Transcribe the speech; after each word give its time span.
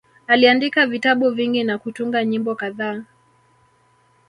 Aliandika 0.27 0.87
vitabu 0.87 1.29
vingi 1.29 1.63
na 1.63 1.77
kutunga 1.77 2.25
nyimbo 2.25 2.55
kadhaa 2.55 3.03